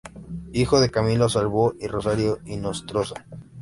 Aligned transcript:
Hijo 0.51 0.81
de 0.81 0.89
Camilo 0.89 1.29
Salvo 1.29 1.75
y 1.79 1.85
Rosario 1.85 2.39
Inostroza. 2.47 3.23